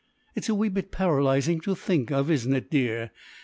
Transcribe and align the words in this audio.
It's 0.33 0.49
a 0.49 0.55
wee 0.55 0.69
bit 0.69 0.89
paralysing 0.91 1.59
to 1.61 1.75
think 1.75 2.11
of, 2.11 2.31
isn't 2.31 2.55
it, 2.55 2.71
dear? 2.71 3.11